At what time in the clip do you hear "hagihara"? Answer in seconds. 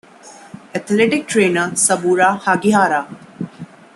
2.43-3.07